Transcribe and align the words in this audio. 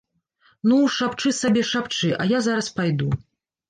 Ну, 0.71 0.79
шапчы 0.95 1.35
сабе, 1.43 1.65
шапчы, 1.75 2.13
а 2.21 2.31
я 2.37 2.45
зараз 2.51 2.75
пайду. 2.83 3.09